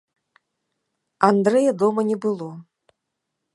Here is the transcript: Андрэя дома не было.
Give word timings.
Андрэя 1.29 1.71
дома 1.83 2.01
не 2.11 2.17
было. 2.27 2.51